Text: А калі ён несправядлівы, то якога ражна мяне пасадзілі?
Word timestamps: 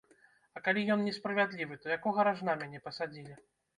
А 0.57 0.61
калі 0.67 0.85
ён 0.95 1.03
несправядлівы, 1.09 1.79
то 1.83 1.93
якога 1.99 2.19
ражна 2.29 2.59
мяне 2.63 2.79
пасадзілі? 2.89 3.33